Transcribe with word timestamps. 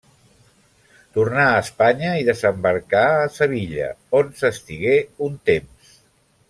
Tornà 1.17 1.43
a 1.49 1.59
Espanya 1.65 2.15
i 2.21 2.25
desembarcà 2.31 3.05
a 3.21 3.31
Sevilla, 3.39 3.93
on 4.23 4.35
s'estigué 4.43 4.99
un 5.29 5.39
temps. 5.53 5.99